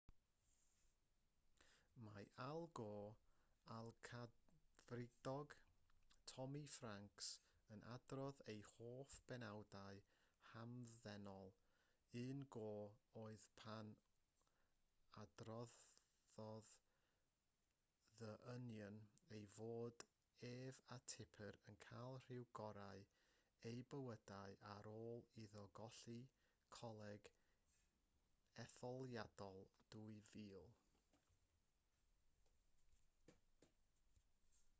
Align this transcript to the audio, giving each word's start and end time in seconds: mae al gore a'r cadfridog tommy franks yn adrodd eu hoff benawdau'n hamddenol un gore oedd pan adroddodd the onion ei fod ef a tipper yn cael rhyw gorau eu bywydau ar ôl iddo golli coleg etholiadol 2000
mae 2.07 2.29
al 2.45 2.65
gore 2.79 3.09
a'r 3.75 3.91
cadfridog 4.07 5.53
tommy 6.31 6.63
franks 6.77 7.29
yn 7.75 7.83
adrodd 7.95 8.41
eu 8.53 8.63
hoff 8.69 9.17
benawdau'n 9.31 10.01
hamddenol 10.51 11.53
un 12.21 12.41
gore 12.57 13.23
oedd 13.25 13.45
pan 13.63 13.91
adroddodd 15.25 16.73
the 18.21 18.31
onion 18.55 18.99
ei 19.37 19.45
fod 19.57 20.07
ef 20.51 20.83
a 20.95 20.97
tipper 21.13 21.59
yn 21.71 21.77
cael 21.87 22.19
rhyw 22.25 22.47
gorau 22.61 23.05
eu 23.71 23.83
bywydau 23.93 24.57
ar 24.75 24.87
ôl 24.95 25.27
iddo 25.45 25.63
golli 25.81 26.19
coleg 26.79 27.33
etholiadol 28.67 29.65
2000 29.97 30.79